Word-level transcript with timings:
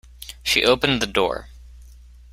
She 0.41 0.65
opened 0.65 0.99
the 0.99 1.05
door. 1.05 1.47